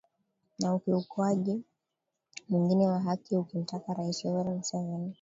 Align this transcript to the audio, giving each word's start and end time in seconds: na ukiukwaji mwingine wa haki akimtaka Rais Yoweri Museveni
na 0.59 0.75
ukiukwaji 0.75 1.61
mwingine 2.49 2.87
wa 2.87 2.99
haki 2.99 3.35
akimtaka 3.35 3.93
Rais 3.93 4.25
Yoweri 4.25 4.49
Museveni 4.49 5.09